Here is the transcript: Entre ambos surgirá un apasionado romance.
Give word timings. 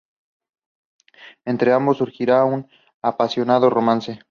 Entre 1.45 1.73
ambos 1.73 1.97
surgirá 1.97 2.43
un 2.43 2.67
apasionado 3.03 3.69
romance. 3.69 4.19